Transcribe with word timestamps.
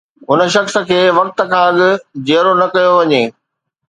هن 0.29 0.39
شخص 0.55 0.75
کي 0.87 0.99
وقت 1.17 1.37
کان 1.51 1.77
اڳ 1.87 2.01
جيئرو 2.29 2.53
نه 2.61 2.67
ڪيو 2.73 2.91
وڃي 2.99 3.21